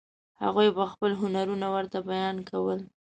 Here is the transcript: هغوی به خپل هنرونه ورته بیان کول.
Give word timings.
هغوی 0.43 0.67
به 0.77 0.85
خپل 0.91 1.11
هنرونه 1.21 1.67
ورته 1.73 1.97
بیان 2.09 2.37
کول. 2.49 2.79